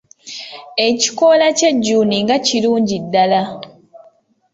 [0.87, 3.41] Ekikoola ky'ejjuuni nga kirungi ddala.